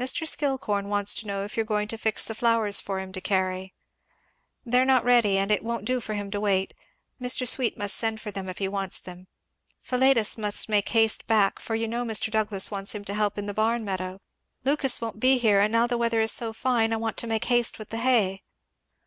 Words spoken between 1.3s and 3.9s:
if you're going to fix the flowers for him to carry?"